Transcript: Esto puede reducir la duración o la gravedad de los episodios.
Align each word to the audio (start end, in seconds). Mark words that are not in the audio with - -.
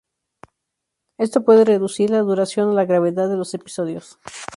Esto 1.19 1.45
puede 1.45 1.63
reducir 1.63 2.09
la 2.09 2.21
duración 2.21 2.69
o 2.69 2.73
la 2.73 2.85
gravedad 2.85 3.29
de 3.29 3.35
los 3.37 3.53
episodios. 3.53 4.17